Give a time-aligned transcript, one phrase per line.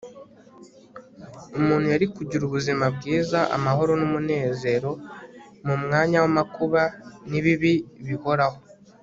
[1.57, 4.91] umuntu yari kugira ubuzima bwiza, amahoro, n'umunezero
[5.65, 6.81] mu mwanya w'amakuba,
[7.29, 7.73] n'ibibi
[8.07, 8.59] bihoraho